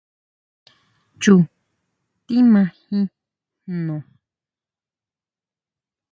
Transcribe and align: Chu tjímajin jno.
Chu 1.21 1.33
tjímajin 2.25 3.01
jno. 3.71 3.95